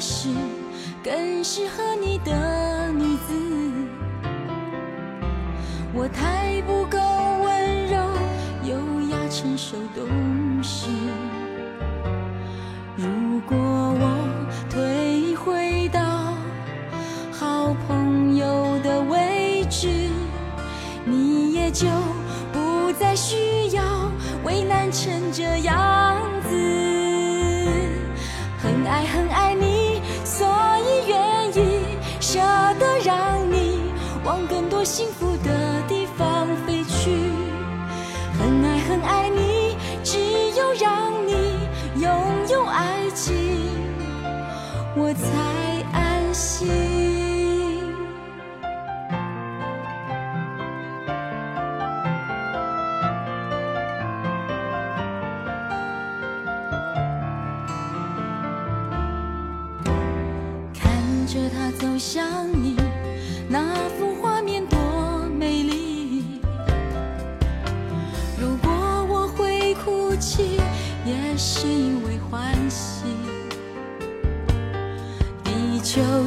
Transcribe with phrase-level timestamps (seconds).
[0.00, 0.28] 是
[1.02, 3.34] 更适合你的女子。
[5.92, 6.98] 我太不够
[7.42, 7.96] 温柔、
[8.64, 8.76] 优
[9.10, 10.88] 雅、成熟、懂事。
[12.96, 14.28] 如果我
[14.70, 16.34] 退回到
[17.32, 19.88] 好朋友的位置，
[21.04, 21.86] 你也就
[34.98, 37.12] 幸福的地方飞去。
[38.36, 40.18] 很爱很爱你，只
[40.58, 41.32] 有让你
[42.02, 42.10] 拥
[42.50, 43.32] 有爱情，
[44.96, 45.28] 我才
[45.92, 46.66] 安心。
[60.74, 60.90] 看
[61.28, 62.74] 着他走向你，
[63.48, 63.60] 那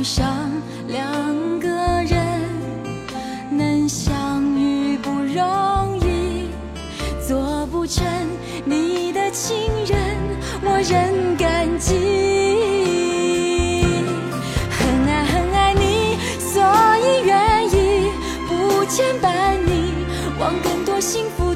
[0.03, 0.51] 上
[0.87, 1.69] 两个
[2.03, 2.41] 人
[3.51, 6.49] 能相遇不容易，
[7.27, 8.03] 做不成
[8.65, 9.99] 你的情人，
[10.63, 11.93] 我仍感激。
[14.71, 16.63] 很爱很爱你，所
[16.97, 18.09] 以愿意
[18.47, 19.93] 不牵绊你，
[20.39, 21.50] 往更多幸福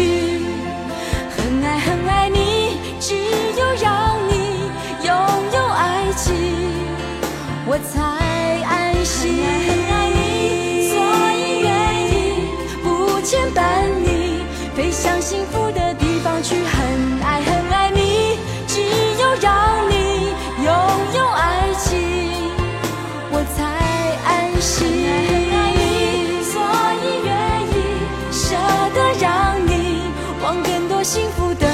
[0.00, 0.40] 去，
[1.36, 4.32] 很爱很爱你，只有让你
[5.04, 5.12] 拥
[5.52, 6.34] 有爱情，
[7.66, 8.00] 我才
[8.64, 9.36] 安心。
[9.36, 10.96] 很爱很爱你，所
[11.36, 11.68] 以愿
[12.06, 12.14] 意
[12.82, 13.58] 不牵绊
[14.02, 14.42] 你，
[14.74, 15.69] 飞向幸福
[31.02, 31.69] 幸福的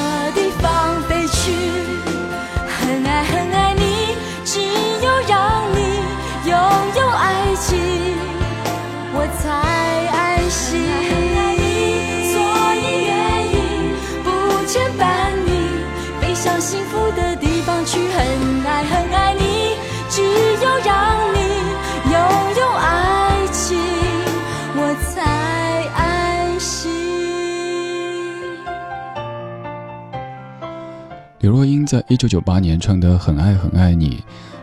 [31.47, 34.17] 刘若英在一九九八年唱的《很爱很爱你》，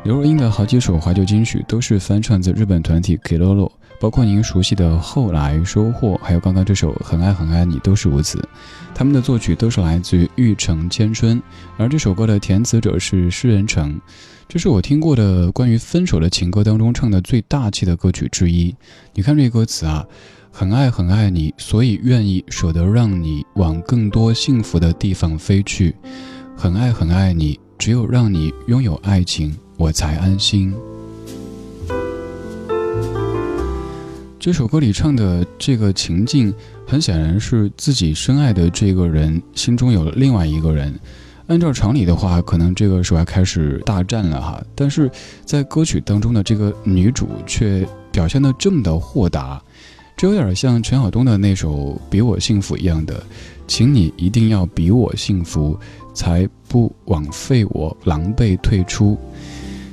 [0.03, 3.71] 刘若英的好几首怀旧金曲都是翻唱自日本团体 Kilolo，
[4.01, 8.45] 包括您熟悉的《后来》《收获》，还有刚刚这首《很爱很爱你》都是如此。
[8.93, 11.41] 他们的作曲都是来自于玉城千春，
[11.77, 13.97] 而这首歌的填词者是诗人城。
[14.49, 18.75] 这是我听过的关于分手的情歌当中唱的最大气的歌曲之一。
[19.13, 20.05] 你看这歌词啊，
[20.51, 25.95] 很爱很爱你，所以愿意舍得让你往更多幸福的地方飞去。
[26.55, 30.73] 很爱很爱你，只有让你拥有爱情，我才安心。
[34.39, 36.53] 这首歌里唱的这个情境，
[36.87, 40.97] 很显然是自己深爱的这个人心中有了另外一个人。
[41.47, 44.63] 按照常理的话，可能这个时候要开始大战了哈。
[44.75, 45.11] 但是
[45.45, 49.61] 在歌曲当中的这个女主却表现的这么的豁达。
[50.15, 51.71] 这有点像陈晓东的那首
[52.09, 53.21] 《比我幸福》一样的，
[53.67, 55.79] 请你一定要比我幸福，
[56.13, 59.17] 才不枉费我狼狈退出。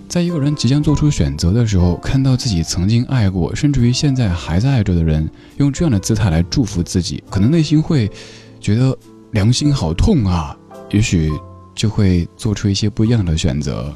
[0.09, 8.11] 在一个人即将做出选择的时候，看到自己曾经爱过，甚至于现在还在爱着的人，用这样的姿态来祝福自己，可能内心会
[8.59, 8.97] 觉得
[9.31, 10.57] 良心好痛啊，
[10.91, 11.31] 也许
[11.77, 13.95] 就会做出一些不一样的选择。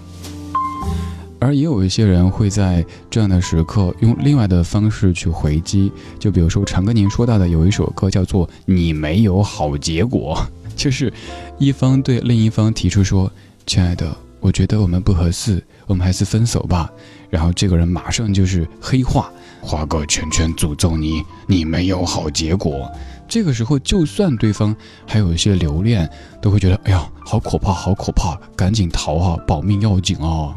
[1.45, 10.35] 而也有一些人会在这样的时刻用另外的方式去回击，就比如说常跟您说到的有一首歌叫做《你没有好结果》，
[10.75, 11.13] 就是
[11.59, 13.31] 一方对另一方提出说
[13.67, 16.91] ：“亲爱的。”我觉得我们不合适，我们还是分手吧。
[17.31, 19.31] 然后这个人马上就是黑化，
[19.61, 22.91] 画个圈圈诅咒你，你没有好结果。
[23.27, 24.75] 这个时候，就算对方
[25.07, 26.09] 还有一些留恋，
[26.43, 30.55] 都会觉得哎呀，好可怕，好可怕，赶紧逃啊，保命要紧啊。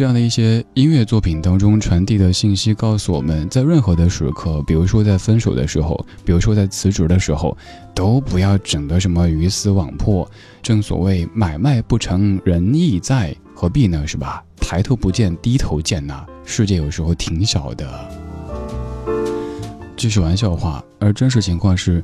[0.00, 7.54] 这样的一些音乐作品当中传递的信息，告诉我们在任何的时刻，比如说在分手的时候，比如说在辞职的时候，
[7.94, 10.26] 都不要整的什么鱼死网破。
[10.62, 14.06] 正所谓买卖不成仁义在，何必呢？
[14.06, 14.42] 是吧？
[14.56, 17.86] 抬头不见低头见呐，世界有时候挺小的。
[19.98, 22.02] 这是玩笑话，而真实情况是，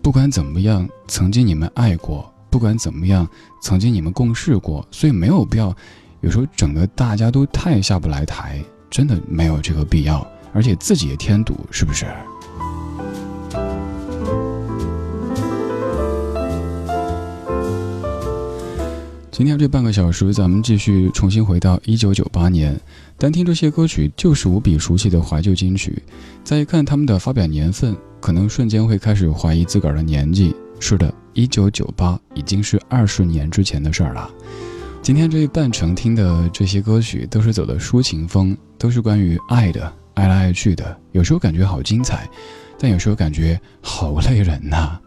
[0.00, 3.28] 不管怎么样，曾经你们爱过，不管怎么样，
[3.60, 5.76] 曾经你们共事过，所以没有必要。
[6.24, 12.06] 有时候整的大家都太下不来台，真的没有这个必要，而且自己也添堵，是不是？
[19.30, 22.74] 今天这半个小时，咱们继续重新回到一九九八年，
[23.18, 26.02] 单听这些歌曲就是无比熟悉的怀旧金曲，
[26.42, 30.56] 再一看他们的发表年份，可能瞬间会开始怀疑自个儿的年纪。
[30.80, 34.30] 是的，一九九八已经是二十年之前的事儿了。
[35.04, 40.98] 今天这一半程听的这些歌曲都是走的抒情风，都是关于爱的，爱来爱去的。
[41.12, 42.26] 有时候感觉好精彩，
[42.78, 44.98] 但有时候感觉好累人呐。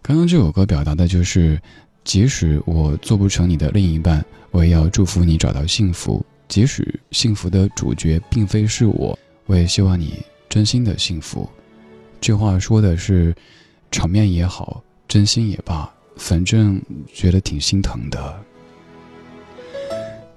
[0.00, 1.60] 刚刚这首歌表达的就是，
[2.04, 6.24] 即使我做不成你的另一半，我也要祝福你找到幸福。
[6.48, 11.46] 即使幸福的主角并非是我，我也希望你真心的幸福。
[12.18, 13.34] 这话说的是，
[13.90, 15.86] 场面也好，真心也罢，
[16.16, 16.80] 反正
[17.12, 18.42] 觉得挺心疼的。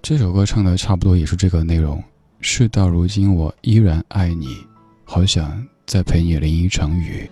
[0.07, 2.01] 这首歌唱的差不多也是这个内容。
[2.39, 4.55] 事到如今，我依然爱你，
[5.03, 7.29] 好想再陪你淋一场雨。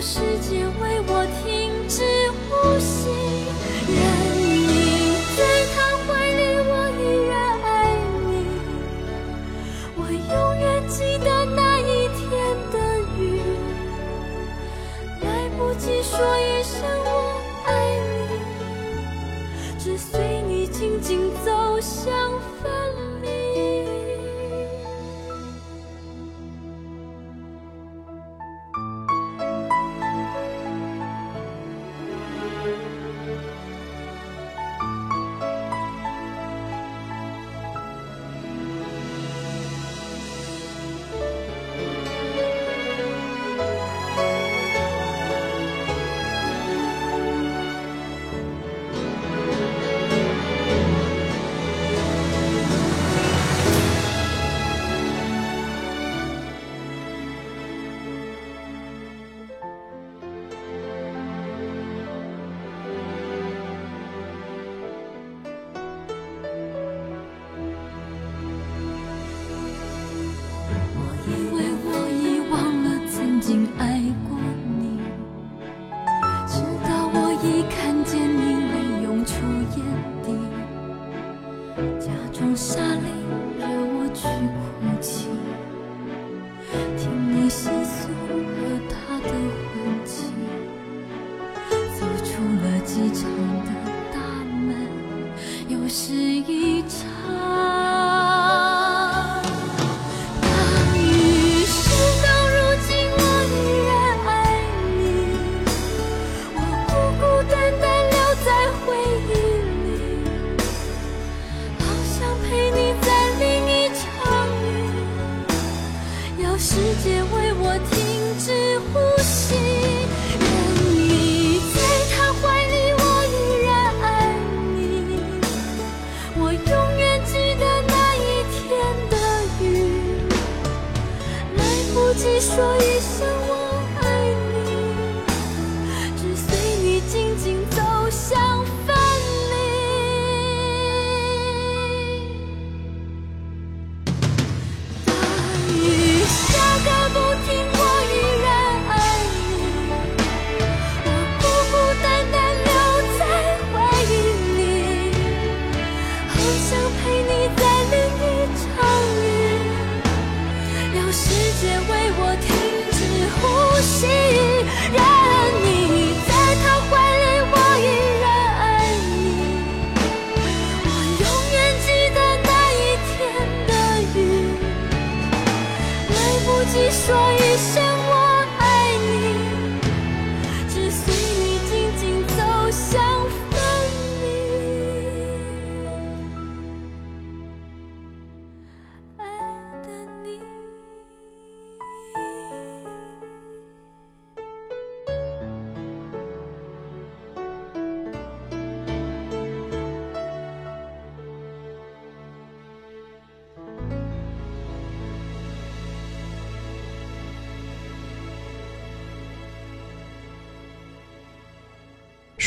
[0.00, 1.57] 世界为我停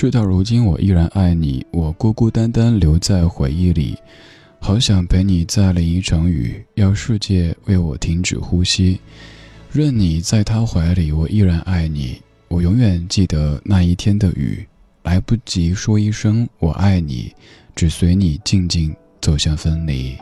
[0.02, 1.64] 事到如今，我依然爱你。
[1.70, 3.96] 我孤孤单单留在回忆里，
[4.60, 9.00] 好想陪你再淋一场雨，要世界为我停止呼吸。
[9.72, 12.20] 任你在他怀里，我依然爱你。
[12.48, 14.66] 我永远记得那一天的雨，
[15.04, 17.32] 来不及说一声我爱你，
[17.76, 18.92] 只随你静静
[19.22, 20.18] 走向分离。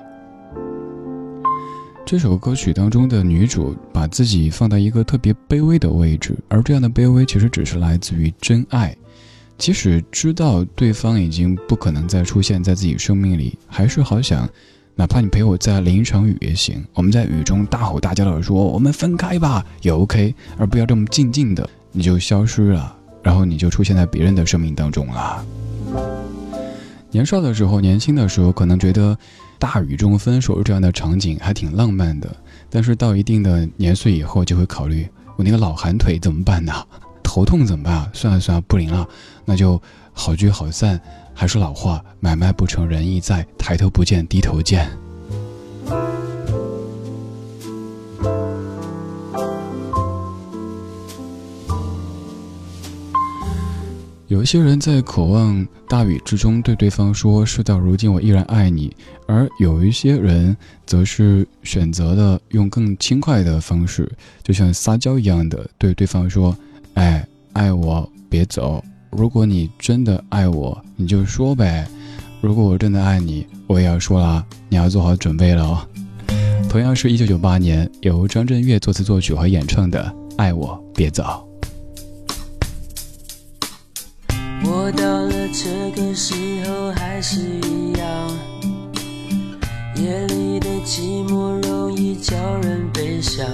[2.05, 8.93] 这首歌曲当中的女主把自己放在一个特别卑微的位置，而这样的卑微其实只是来自于真爱。
[9.59, 14.49] 即使知道对方已经不可能再出现在自己生命里，还是好想，
[14.95, 16.81] 哪怕你陪我再淋一场雨也行。
[16.93, 25.45] 我们在雨中大吼大叫的说：“我们分开吧，也 OK。”而不要这么静静的，你就消失了，然后你就出现在别人的生命当中了。
[27.11, 29.17] 年少的时候，年轻的时候，可能觉得
[29.57, 32.33] 大雨中分手这样的场景还挺浪漫的，
[32.69, 36.73] 但是到一定的年岁以后，就会考虑我那个老寒腿怎么办呢？
[37.29, 38.09] 头痛怎么办？
[38.11, 39.07] 算了算了，不灵了，
[39.45, 39.79] 那就
[40.13, 40.99] 好聚好散。
[41.31, 44.89] 还是老话，买卖不成仁义在，抬头不见低头见。
[54.27, 58.91] 有一些人在渴望大雨之中对对方说“事到如今，我依然爱你”，
[59.27, 60.57] 而有一些人
[60.87, 66.57] 则是选择了用更轻快的方式，就像撒娇一样的对对方说。
[66.99, 68.83] 哎，爱我别走。
[69.09, 71.87] 如果你真的爱我，你就说呗。
[72.41, 75.79] 如果我真的爱你，我也要说了，你要做好准备了哦。
[76.67, 80.03] 同样是一九九八年，由张震岳作词作曲和演唱的
[80.35, 81.23] 《爱我别走》。
[84.65, 86.33] 我到了这个时
[86.65, 88.29] 候还是一样，
[89.95, 93.45] 夜里的寂寞容易叫人悲伤。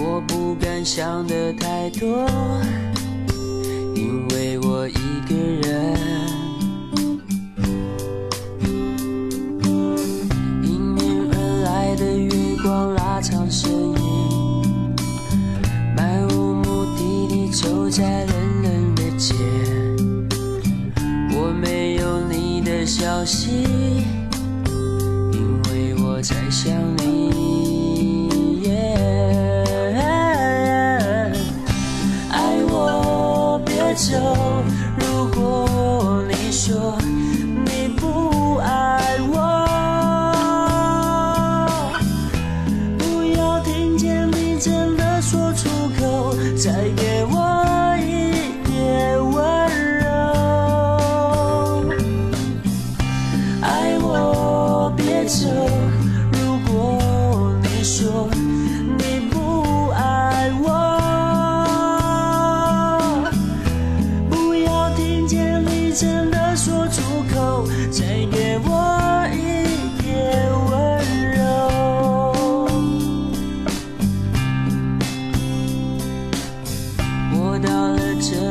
[0.00, 2.24] 我不敢想的太多，
[3.94, 4.92] 因为我一
[5.28, 5.98] 个人。
[10.62, 12.30] 迎面而来的月
[12.62, 14.94] 光拉长身影，
[15.96, 19.34] 漫无目的地走在冷冷的街。
[21.34, 23.50] 我没有你的消息，
[25.32, 26.97] 因为我在想你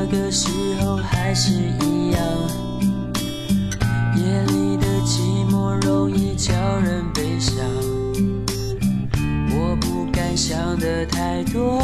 [0.08, 0.50] 个时
[0.82, 2.22] 候还是一样
[4.16, 7.66] 夜里的寂寞容易叫人悲伤
[9.52, 11.82] 我不敢想的太多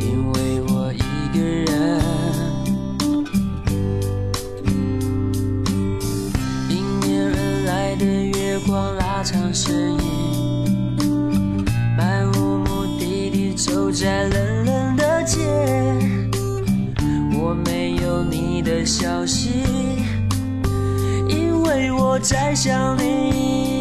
[0.00, 2.00] 因为我一个人。
[6.68, 9.99] 迎面而来的月光拉长身影
[18.90, 19.50] 消息，
[21.28, 23.79] 因为我在想你。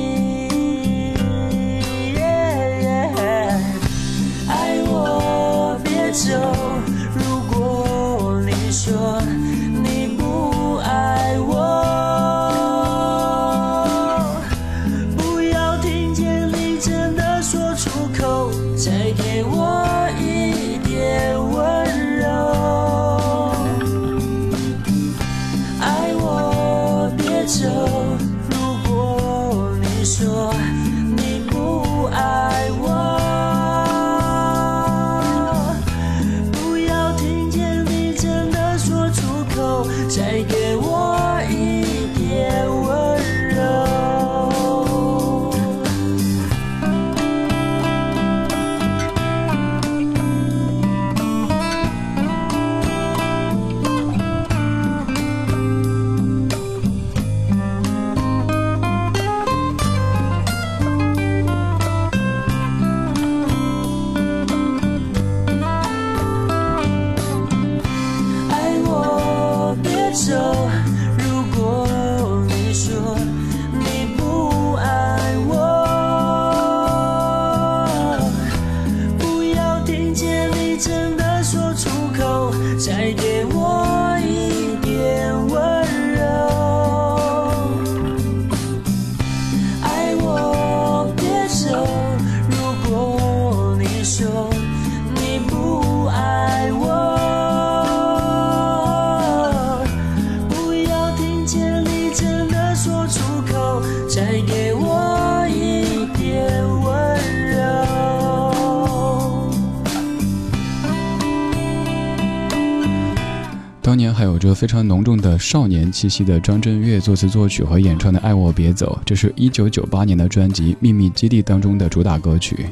[114.50, 122.66] 着非常浓重的少年气息的张震岳作词作曲和演唱的《爱我别走》，这是一九九八年的专辑《秘密基地》当中的主打歌曲。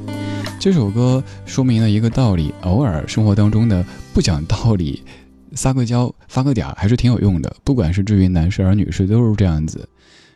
[0.60, 5.04] 这首歌说明了一个道理：偶尔生活当中的不讲道理，
[5.54, 7.56] 撒个娇、发个嗲还是挺有用的。
[7.64, 9.88] 不管是至于男士而女士，都是这样子。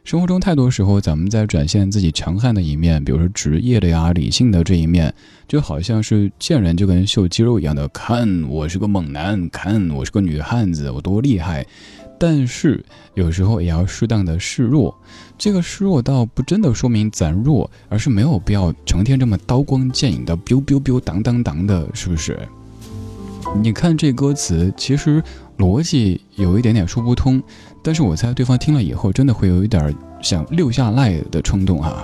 [0.04, 5.14] 生活中太多时候，咱们在展现自己强悍的一面，比如说职业的呀、理性的这一面，
[5.48, 11.66] 就好像是见人就跟秀肌肉一样的，看我是个猛男，看我是个女汉子，我多厉害。
[12.20, 12.84] 但是
[13.14, 14.96] 有时候也要适当的示弱，
[15.38, 22.40] 这个示弱倒不真的说明咱弱，而是没有必要成天这么刀光剑影的 biu biu biu 当当当的，是不是？
[23.62, 25.22] 你看这歌词，其实
[25.62, 27.40] 逻辑有一点点说不通，
[27.84, 32.04] 但是我猜对方听了以后，真的会有一点想溜下来的冲动哈、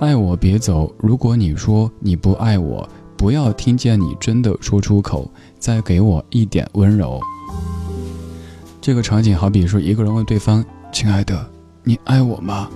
[0.00, 7.20] 爱我别走，如果你说你不爱我，不要听见你真的说出口，再给我一点温柔。
[8.80, 11.48] 这个场景好比是一个人问对方：“亲爱的，
[11.84, 12.68] 你爱我吗？”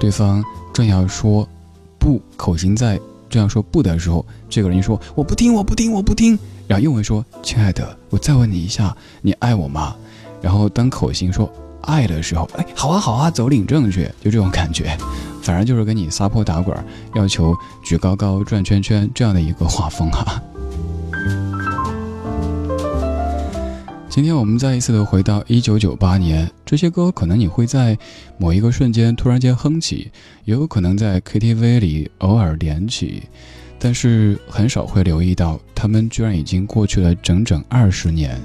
[0.00, 1.48] 对方正要说
[1.96, 2.98] “不”，口型在
[3.28, 6.36] 这样说“不”的时候，这个人说：“我不听，我不听，我不听。”
[6.70, 9.96] 然后又会说：“亲爱的，我再问你一下，你爱我吗？”
[10.40, 11.52] 然后当口型说
[11.82, 14.96] “爱”的时候，哎，好啊，好啊，走领证去，就这种感觉，
[15.42, 16.72] 反而就是跟你撒泼打滚，
[17.16, 20.40] 要求举高高、转圈圈这样的一个画风啊。
[24.08, 27.98] 今天我们再一次的回到一九九八年，这些歌可能你会在
[28.38, 30.12] 某一个瞬间突然间哼起，
[30.44, 33.24] 也有可能在 KTV 里偶尔连起，
[33.80, 38.38] 但是很少会留意到，他们居然已经过去了整整二十年。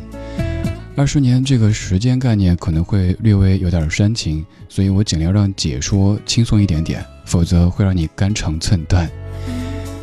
[0.95, 9.07] 二十年这个时间概念可能会略微有点煽情，所以我尽量让解说轻松一点点，否则会让你肝肠寸断。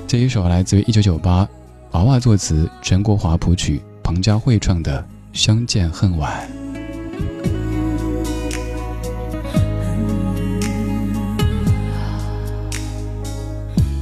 [0.07, 1.49] 这一首来自于一九九八，
[1.93, 5.05] 娃娃作词，陈国华谱曲，彭佳慧唱的。
[5.33, 6.47] 相见恨晚。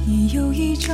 [0.05, 0.93] 你有一张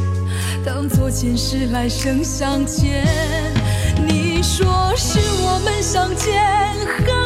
[0.63, 3.03] 当作前世来生相欠
[4.07, 6.43] 你说是我们相见
[7.07, 7.20] 恨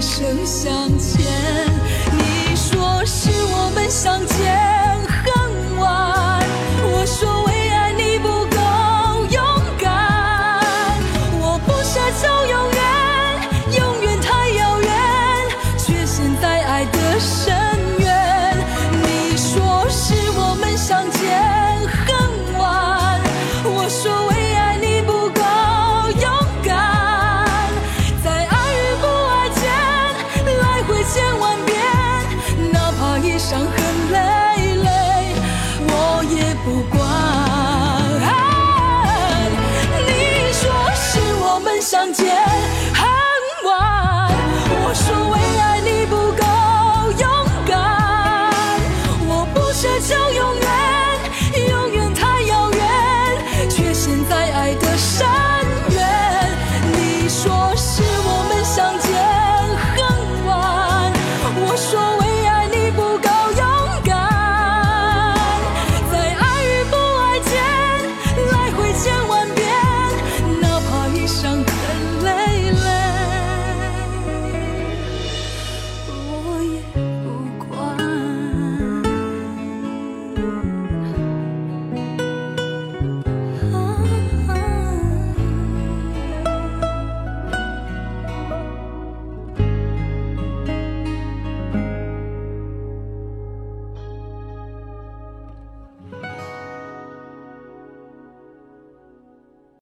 [0.00, 0.79] 剩下。